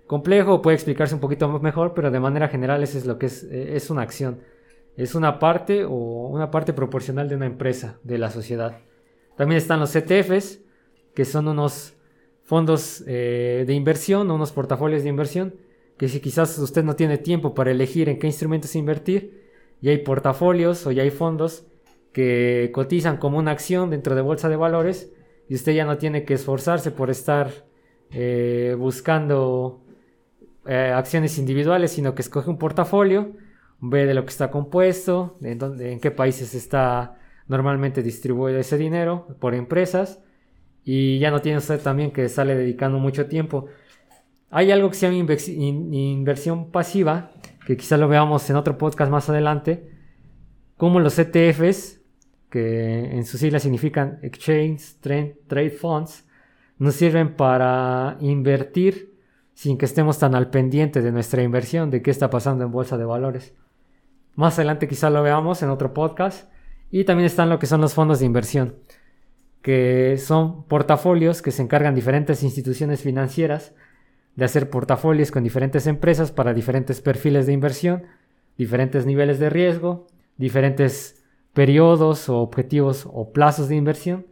complejo, 0.05 0.61
puede 0.61 0.75
explicarse 0.75 1.15
un 1.15 1.21
poquito 1.21 1.49
mejor, 1.59 1.95
pero 1.95 2.11
de 2.11 2.19
manera 2.19 2.47
general 2.47 2.83
eso 2.83 2.99
es 2.99 3.07
lo 3.07 3.17
que 3.17 3.25
es, 3.25 3.43
eh, 3.45 3.75
es 3.75 3.89
una 3.89 4.03
acción. 4.03 4.41
Es 4.95 5.15
una 5.15 5.39
parte 5.39 5.85
o 5.85 6.27
una 6.27 6.51
parte 6.51 6.71
proporcional 6.71 7.27
de 7.27 7.35
una 7.35 7.47
empresa, 7.47 7.97
de 8.03 8.19
la 8.19 8.29
sociedad. 8.29 8.77
También 9.35 9.57
están 9.57 9.79
los 9.79 9.95
ETFs, 9.95 10.59
que 11.15 11.25
son 11.25 11.47
unos 11.47 11.95
fondos 12.51 13.01
eh, 13.07 13.63
de 13.65 13.73
inversión, 13.73 14.29
unos 14.29 14.51
portafolios 14.51 15.03
de 15.03 15.09
inversión, 15.09 15.55
que 15.97 16.09
si 16.09 16.19
quizás 16.19 16.57
usted 16.59 16.83
no 16.83 16.97
tiene 16.97 17.17
tiempo 17.17 17.53
para 17.53 17.71
elegir 17.71 18.09
en 18.09 18.19
qué 18.19 18.27
instrumentos 18.27 18.75
invertir, 18.75 19.47
ya 19.79 19.91
hay 19.91 19.99
portafolios 19.99 20.85
o 20.85 20.91
ya 20.91 21.03
hay 21.03 21.11
fondos 21.11 21.65
que 22.11 22.69
cotizan 22.73 23.15
como 23.15 23.37
una 23.37 23.51
acción 23.51 23.89
dentro 23.89 24.15
de 24.15 24.21
bolsa 24.21 24.49
de 24.49 24.57
valores 24.57 25.13
y 25.47 25.55
usted 25.55 25.71
ya 25.71 25.85
no 25.85 25.97
tiene 25.97 26.25
que 26.25 26.33
esforzarse 26.33 26.91
por 26.91 27.09
estar 27.09 27.51
eh, 28.09 28.75
buscando 28.77 29.85
eh, 30.65 30.91
acciones 30.93 31.37
individuales, 31.37 31.91
sino 31.91 32.15
que 32.15 32.21
escoge 32.21 32.49
un 32.49 32.57
portafolio, 32.57 33.31
ve 33.79 34.05
de 34.05 34.13
lo 34.13 34.25
que 34.25 34.31
está 34.31 34.51
compuesto, 34.51 35.37
en, 35.41 35.57
dónde, 35.57 35.93
en 35.93 36.01
qué 36.01 36.11
países 36.11 36.53
está 36.53 37.17
normalmente 37.47 38.03
distribuido 38.03 38.59
ese 38.59 38.77
dinero 38.77 39.37
por 39.39 39.55
empresas 39.55 40.19
y 40.83 41.19
ya 41.19 41.31
no 41.31 41.41
tiene 41.41 41.59
usted 41.59 41.79
también 41.81 42.11
que 42.11 42.29
sale 42.29 42.55
dedicando 42.55 42.99
mucho 42.99 43.27
tiempo. 43.27 43.67
hay 44.49 44.71
algo 44.71 44.89
que 44.89 44.95
se 44.95 45.07
llama 45.07 45.33
inversión 45.91 46.71
pasiva, 46.71 47.31
que 47.65 47.77
quizá 47.77 47.97
lo 47.97 48.07
veamos 48.07 48.49
en 48.49 48.55
otro 48.55 48.77
podcast 48.77 49.11
más 49.11 49.29
adelante, 49.29 49.89
como 50.77 50.99
los 50.99 51.17
ETFs, 51.19 52.01
que 52.49 53.15
en 53.15 53.25
sus 53.25 53.39
siglas 53.39 53.63
significan 53.63 54.19
Exchange 54.23 54.99
Trade 55.47 55.69
Funds, 55.69 56.27
nos 56.79 56.95
sirven 56.95 57.35
para 57.35 58.17
invertir 58.19 59.13
sin 59.53 59.77
que 59.77 59.85
estemos 59.85 60.17
tan 60.17 60.35
al 60.35 60.49
pendiente 60.49 61.01
de 61.01 61.11
nuestra 61.11 61.43
inversión, 61.43 61.91
de 61.91 62.01
qué 62.01 62.11
está 62.11 62.29
pasando 62.29 62.65
en 62.65 62.71
bolsa 62.71 62.97
de 62.97 63.05
valores. 63.05 63.53
Más 64.35 64.57
adelante 64.57 64.87
quizá 64.87 65.09
lo 65.09 65.21
veamos 65.21 65.61
en 65.61 65.69
otro 65.69 65.93
podcast. 65.93 66.49
Y 66.93 67.05
también 67.05 67.27
están 67.27 67.49
lo 67.49 67.57
que 67.57 67.67
son 67.67 67.79
los 67.79 67.93
fondos 67.93 68.19
de 68.19 68.25
inversión, 68.25 68.75
que 69.61 70.17
son 70.17 70.63
portafolios 70.65 71.41
que 71.41 71.51
se 71.51 71.61
encargan 71.61 71.95
diferentes 71.95 72.43
instituciones 72.43 73.01
financieras 73.01 73.73
de 74.35 74.45
hacer 74.45 74.69
portafolios 74.69 75.31
con 75.31 75.43
diferentes 75.43 75.87
empresas 75.87 76.31
para 76.31 76.53
diferentes 76.53 77.01
perfiles 77.01 77.45
de 77.45 77.53
inversión, 77.53 78.03
diferentes 78.57 79.05
niveles 79.05 79.39
de 79.39 79.49
riesgo, 79.49 80.07
diferentes 80.37 81.23
periodos 81.53 82.29
o 82.29 82.37
objetivos 82.37 83.07
o 83.11 83.31
plazos 83.31 83.67
de 83.67 83.75
inversión. 83.75 84.25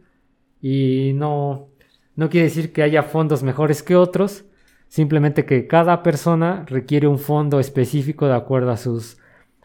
Y 0.60 1.12
no, 1.14 1.68
no 2.16 2.28
quiere 2.30 2.48
decir 2.48 2.72
que 2.72 2.82
haya 2.82 3.02
fondos 3.02 3.42
mejores 3.42 3.82
que 3.82 3.96
otros, 3.96 4.44
simplemente 4.88 5.44
que 5.44 5.66
cada 5.66 6.02
persona 6.02 6.64
requiere 6.66 7.06
un 7.06 7.18
fondo 7.18 7.60
específico 7.60 8.26
de 8.26 8.34
acuerdo 8.34 8.70
a 8.70 8.76
sus, 8.76 9.18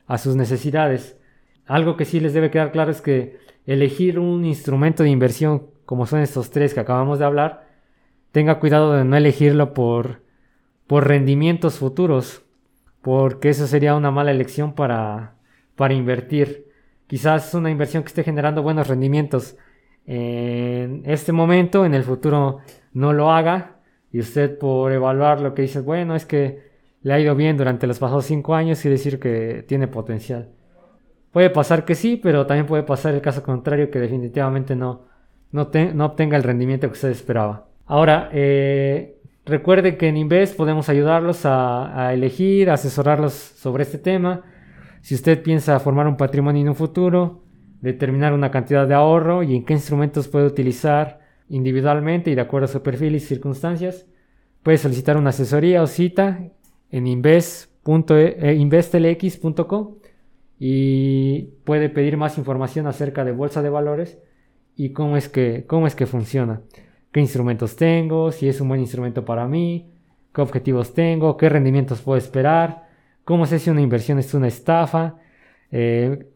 a 0.05 0.17
sus 0.17 0.35
necesidades. 0.35 1.17
Algo 1.65 1.97
que 1.97 2.05
sí 2.05 2.19
les 2.19 2.33
debe 2.33 2.51
quedar 2.51 2.71
claro 2.71 2.91
es 2.91 3.01
que 3.01 3.37
elegir 3.65 4.19
un 4.19 4.45
instrumento 4.45 5.03
de 5.03 5.09
inversión 5.09 5.67
como 5.85 6.05
son 6.05 6.19
estos 6.19 6.49
tres 6.51 6.73
que 6.73 6.79
acabamos 6.79 7.19
de 7.19 7.25
hablar, 7.25 7.67
tenga 8.31 8.59
cuidado 8.59 8.93
de 8.93 9.05
no 9.05 9.15
elegirlo 9.15 9.73
por, 9.73 10.23
por 10.87 11.07
rendimientos 11.07 11.77
futuros, 11.77 12.43
porque 13.01 13.49
eso 13.49 13.67
sería 13.67 13.95
una 13.95 14.11
mala 14.11 14.31
elección 14.31 14.73
para, 14.73 15.35
para 15.75 15.93
invertir. 15.93 16.71
Quizás 17.07 17.53
una 17.53 17.69
inversión 17.69 18.03
que 18.03 18.07
esté 18.07 18.23
generando 18.23 18.63
buenos 18.63 18.87
rendimientos 18.87 19.55
en 20.07 21.03
este 21.05 21.31
momento, 21.31 21.85
en 21.85 21.93
el 21.93 22.03
futuro 22.03 22.59
no 22.93 23.13
lo 23.13 23.31
haga 23.31 23.77
y 24.11 24.19
usted 24.19 24.57
por 24.57 24.91
evaluar 24.91 25.41
lo 25.41 25.53
que 25.53 25.63
dice, 25.63 25.81
bueno, 25.81 26.15
es 26.15 26.25
que 26.25 26.63
le 27.01 27.13
ha 27.13 27.19
ido 27.19 27.35
bien 27.35 27.57
durante 27.57 27.87
los 27.87 27.99
pasados 27.99 28.25
cinco 28.25 28.55
años 28.55 28.83
y 28.85 28.89
decir 28.89 29.19
que 29.19 29.63
tiene 29.67 29.87
potencial. 29.87 30.54
Puede 31.35 31.49
pasar 31.49 31.83
que 31.83 31.95
sí, 31.95 32.15
pero 32.15 32.45
también 32.45 32.65
puede 32.65 32.83
pasar 32.83 33.13
el 33.13 33.19
caso 33.19 33.43
contrario 33.43 33.91
que 33.91 33.99
definitivamente 33.99 34.73
no, 34.73 35.01
no, 35.51 35.63
obtenga 35.63 36.37
el 36.37 36.43
rendimiento 36.43 36.87
que 36.87 36.93
usted 36.93 37.09
esperaba. 37.09 37.67
Ahora, 37.85 38.29
eh, 38.31 39.19
recuerde 39.43 39.97
que 39.97 40.07
en 40.07 40.15
Invest 40.15 40.55
podemos 40.55 40.87
ayudarlos 40.87 41.45
a, 41.45 42.07
a 42.07 42.13
elegir, 42.13 42.69
asesorarlos 42.69 43.33
sobre 43.33 43.83
este 43.83 43.97
tema. 43.97 44.43
Si 45.01 45.13
usted 45.13 45.43
piensa 45.43 45.77
formar 45.81 46.07
un 46.07 46.15
patrimonio 46.15 46.61
en 46.61 46.69
un 46.69 46.75
futuro, 46.75 47.43
determinar 47.81 48.31
una 48.31 48.49
cantidad 48.49 48.87
de 48.87 48.93
ahorro 48.93 49.43
y 49.43 49.57
en 49.57 49.65
qué 49.65 49.73
instrumentos 49.73 50.29
puede 50.29 50.45
utilizar 50.45 51.19
individualmente 51.49 52.31
y 52.31 52.35
de 52.35 52.41
acuerdo 52.43 52.63
a 52.63 52.69
su 52.69 52.81
perfil 52.81 53.13
y 53.13 53.19
circunstancias, 53.19 54.05
puede 54.63 54.77
solicitar 54.77 55.17
una 55.17 55.31
asesoría 55.31 55.83
o 55.83 55.87
cita 55.87 56.39
en 56.91 57.07
invest.investlx.com 57.07 59.95
y 60.59 61.43
puede 61.63 61.89
pedir 61.89 62.17
más 62.17 62.37
información 62.37 62.87
acerca 62.87 63.25
de 63.25 63.31
bolsa 63.31 63.61
de 63.61 63.69
valores 63.69 64.19
y 64.75 64.89
cómo 64.91 65.17
es 65.17 65.29
que, 65.29 65.65
cómo 65.67 65.87
es 65.87 65.95
que 65.95 66.05
funciona, 66.05 66.61
qué 67.11 67.19
instrumentos 67.19 67.75
tengo, 67.75 68.31
si 68.31 68.47
es 68.47 68.61
un 68.61 68.67
buen 68.67 68.81
instrumento 68.81 69.25
para 69.25 69.47
mí, 69.47 69.91
qué 70.33 70.41
objetivos 70.41 70.93
tengo, 70.93 71.37
qué 71.37 71.49
rendimientos 71.49 72.01
puedo 72.01 72.17
esperar, 72.17 72.87
cómo 73.23 73.45
sé 73.45 73.59
si 73.59 73.69
una 73.69 73.81
inversión 73.81 74.19
es 74.19 74.33
una 74.33 74.47
estafa, 74.47 75.15
eh, 75.71 76.27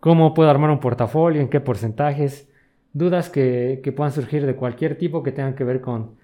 cómo 0.00 0.34
puedo 0.34 0.50
armar 0.50 0.70
un 0.70 0.80
portafolio, 0.80 1.40
en 1.40 1.48
qué 1.48 1.60
porcentajes, 1.60 2.48
dudas 2.92 3.28
que, 3.28 3.80
puedan 3.96 4.12
surgir 4.12 4.46
de 4.46 4.56
cualquier 4.56 4.96
tipo 4.96 5.22
que 5.22 5.32
tengan 5.32 5.54
que 5.54 5.64
ver 5.64 5.80
con, 5.80 6.16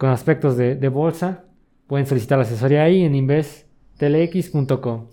aspectos 0.00 0.56
de, 0.56 0.88
bolsa, 0.88 1.44
pueden 1.86 2.06
solicitar 2.06 2.38
la 2.38 2.44
asesoría 2.44 2.82
ahí 2.82 3.02
en 3.02 3.14
investtlx.com. 3.14 5.08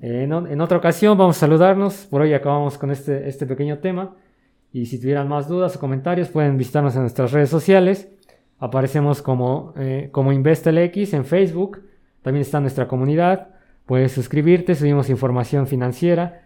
En, 0.00 0.60
otra 0.60 0.78
ocasión 0.78 1.18
vamos 1.18 1.36
a 1.36 1.40
saludarnos, 1.40 2.06
por 2.06 2.20
hoy 2.20 2.32
acabamos 2.32 2.78
con 2.78 2.90
este, 2.90 3.28
este 3.28 3.46
pequeño 3.46 3.78
tema. 3.78 4.14
Y 4.72 4.86
si 4.86 5.00
tuvieran 5.00 5.28
más 5.28 5.48
dudas 5.48 5.74
o 5.76 5.80
comentarios 5.80 6.28
pueden 6.28 6.56
visitarnos 6.56 6.94
en 6.94 7.02
nuestras 7.02 7.32
redes 7.32 7.50
sociales, 7.50 8.08
aparecemos 8.58 9.22
como, 9.22 9.72
eh, 9.76 10.10
como 10.12 10.32
InvestLX 10.32 11.14
en 11.14 11.24
Facebook, 11.24 11.82
también 12.22 12.42
está 12.42 12.60
nuestra 12.60 12.86
comunidad, 12.86 13.48
puedes 13.86 14.12
suscribirte, 14.12 14.74
subimos 14.74 15.10
información 15.10 15.66
financiera, 15.66 16.42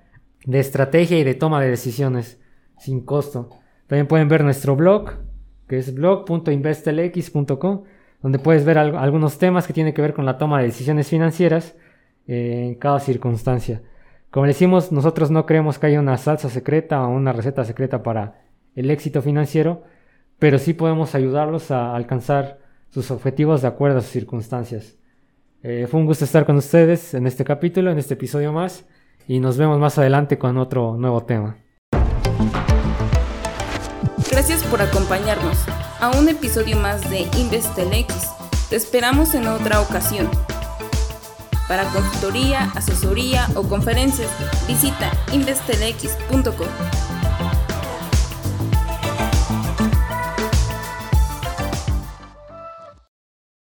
de 0.46 0.58
estrategia 0.58 1.18
y 1.18 1.24
de 1.24 1.34
toma 1.34 1.60
de 1.60 1.70
decisiones 1.70 2.40
sin 2.78 3.04
costo. 3.04 3.50
También 3.86 4.06
pueden 4.06 4.28
ver 4.28 4.44
nuestro 4.44 4.76
blog, 4.76 5.10
que 5.68 5.78
es 5.78 5.94
blog.investelx.com, 5.94 7.82
donde 8.22 8.38
puedes 8.38 8.64
ver 8.64 8.78
algunos 8.78 9.38
temas 9.38 9.66
que 9.66 9.72
tienen 9.72 9.92
que 9.92 10.02
ver 10.02 10.14
con 10.14 10.24
la 10.24 10.38
toma 10.38 10.60
de 10.60 10.66
decisiones 10.66 11.08
financieras 11.08 11.74
en 12.26 12.74
cada 12.76 13.00
circunstancia. 13.00 13.82
Como 14.30 14.46
decimos, 14.46 14.92
nosotros 14.92 15.30
no 15.30 15.44
creemos 15.44 15.78
que 15.78 15.88
haya 15.88 16.00
una 16.00 16.16
salsa 16.16 16.48
secreta 16.48 17.02
o 17.02 17.08
una 17.08 17.32
receta 17.32 17.64
secreta 17.64 18.02
para 18.02 18.42
el 18.74 18.90
éxito 18.90 19.20
financiero, 19.20 19.82
pero 20.38 20.58
sí 20.58 20.72
podemos 20.72 21.14
ayudarlos 21.14 21.70
a 21.70 21.94
alcanzar 21.94 22.58
sus 22.90 23.10
objetivos 23.10 23.62
de 23.62 23.68
acuerdo 23.68 23.98
a 23.98 24.00
sus 24.00 24.10
circunstancias. 24.10 24.96
Eh, 25.62 25.86
fue 25.88 26.00
un 26.00 26.06
gusto 26.06 26.24
estar 26.24 26.44
con 26.44 26.56
ustedes 26.56 27.14
en 27.14 27.26
este 27.26 27.44
capítulo, 27.44 27.90
en 27.90 27.98
este 27.98 28.14
episodio 28.14 28.52
más 28.52 28.84
y 29.28 29.38
nos 29.38 29.56
vemos 29.56 29.78
más 29.78 29.98
adelante 29.98 30.38
con 30.38 30.58
otro 30.58 30.96
nuevo 30.96 31.24
tema. 31.24 31.56
Gracias 34.30 34.64
por 34.64 34.80
acompañarnos 34.80 35.58
a 36.00 36.10
un 36.18 36.28
episodio 36.28 36.76
más 36.76 37.08
de 37.10 37.26
InvestelX. 37.38 38.30
Te 38.70 38.76
esperamos 38.76 39.34
en 39.34 39.46
otra 39.46 39.80
ocasión. 39.80 40.28
Para 41.68 41.84
consultoría, 41.84 42.70
asesoría 42.74 43.48
o 43.54 43.62
conferencias, 43.62 44.30
visita 44.66 45.10
investelx.com. 45.32 47.11